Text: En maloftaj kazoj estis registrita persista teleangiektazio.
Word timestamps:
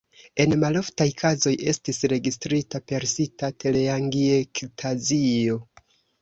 En 0.43 0.53
maloftaj 0.61 1.05
kazoj 1.19 1.53
estis 1.73 1.99
registrita 2.13 2.81
persista 2.93 3.51
teleangiektazio. 3.65 5.61